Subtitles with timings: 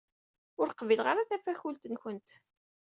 [0.61, 2.29] Ur qbileɣ ara tafakult-nwent.